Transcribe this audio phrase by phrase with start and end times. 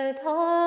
[0.00, 0.59] the.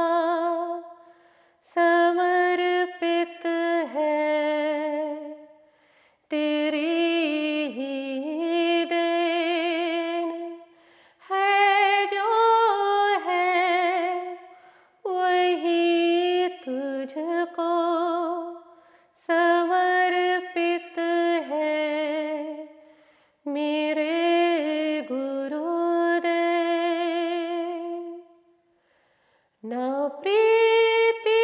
[29.66, 31.44] न प्रीति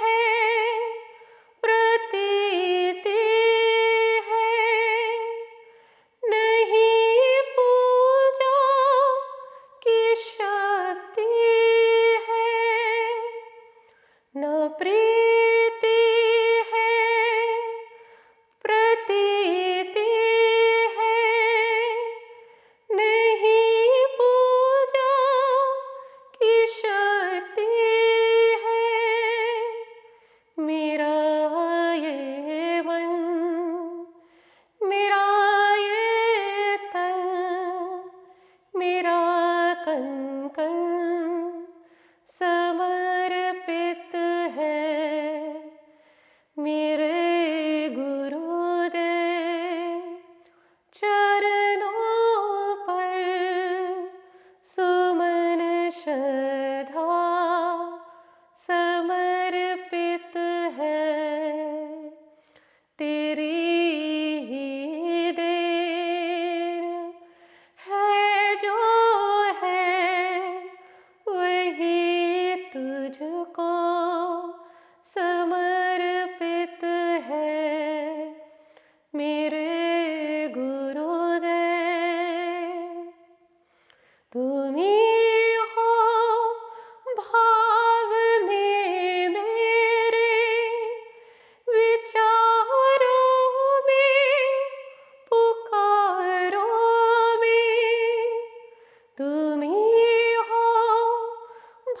[0.00, 0.20] है
[1.62, 3.14] प्रतीति
[4.28, 5.18] है।
[6.24, 8.58] नहीं पूजा
[9.86, 11.30] की शक्ति
[12.28, 12.48] है
[14.36, 15.19] न प्रीति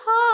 [0.04, 0.29] pause.